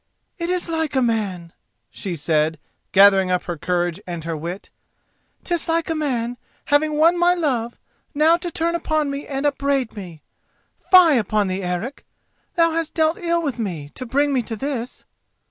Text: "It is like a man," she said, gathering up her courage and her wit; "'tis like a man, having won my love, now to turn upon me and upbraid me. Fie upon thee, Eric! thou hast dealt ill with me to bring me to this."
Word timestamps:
"It 0.39 0.49
is 0.49 0.67
like 0.67 0.95
a 0.95 1.01
man," 1.03 1.53
she 1.91 2.15
said, 2.15 2.57
gathering 2.91 3.29
up 3.29 3.43
her 3.43 3.55
courage 3.55 3.99
and 4.07 4.23
her 4.23 4.35
wit; 4.35 4.71
"'tis 5.43 5.67
like 5.67 5.91
a 5.91 5.93
man, 5.93 6.37
having 6.65 6.93
won 6.93 7.19
my 7.19 7.35
love, 7.35 7.77
now 8.15 8.35
to 8.35 8.49
turn 8.49 8.73
upon 8.73 9.11
me 9.11 9.27
and 9.27 9.45
upbraid 9.45 9.95
me. 9.95 10.23
Fie 10.89 11.19
upon 11.19 11.49
thee, 11.49 11.61
Eric! 11.61 12.03
thou 12.55 12.71
hast 12.71 12.95
dealt 12.95 13.19
ill 13.19 13.43
with 13.43 13.59
me 13.59 13.91
to 13.93 14.07
bring 14.07 14.33
me 14.33 14.41
to 14.41 14.55
this." 14.55 15.05